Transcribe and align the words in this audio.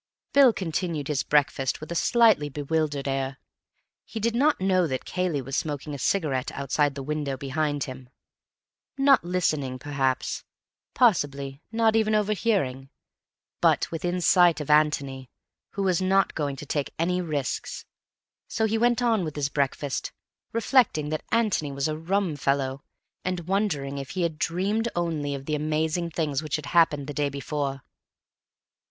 Bill 0.33 0.51
continued 0.51 1.09
his 1.09 1.21
breakfast 1.21 1.79
with 1.79 1.91
a 1.91 1.95
slightly 1.95 2.49
bewildered 2.49 3.07
air. 3.07 3.37
He 4.03 4.19
did 4.19 4.33
not 4.33 4.59
know 4.59 4.87
that 4.87 5.05
Cayley 5.05 5.43
was 5.43 5.55
smoking 5.55 5.93
a 5.93 5.99
cigarette 5.99 6.51
outside 6.53 6.95
the 6.95 7.03
windows 7.03 7.37
behind 7.37 7.83
him; 7.83 8.09
not 8.97 9.23
listening, 9.23 9.77
perhaps; 9.77 10.43
possibly 10.95 11.61
not 11.71 11.95
even 11.95 12.15
overhearing; 12.15 12.89
but 13.61 13.91
within 13.91 14.21
sight 14.21 14.59
of 14.59 14.71
Antony, 14.71 15.29
who 15.73 15.83
was 15.83 16.01
not 16.01 16.33
going 16.33 16.55
to 16.55 16.65
take 16.65 16.89
any 16.97 17.21
risks. 17.21 17.85
So 18.47 18.65
he 18.65 18.79
went 18.79 19.03
on 19.03 19.23
with 19.23 19.35
his 19.35 19.49
breakfast, 19.49 20.11
reflecting 20.51 21.09
that 21.09 21.21
Antony 21.31 21.71
was 21.71 21.87
a 21.87 21.95
rum 21.95 22.35
fellow, 22.37 22.83
and 23.23 23.41
wondering 23.41 23.99
if 23.99 24.09
he 24.17 24.23
had 24.23 24.39
dreamed 24.39 24.89
only 24.95 25.35
of 25.35 25.45
the 25.45 25.53
amazing 25.53 26.09
things 26.09 26.41
which 26.41 26.55
had 26.55 26.65
happened 26.65 27.05
the 27.05 27.13
day 27.13 27.29
before. 27.29 27.83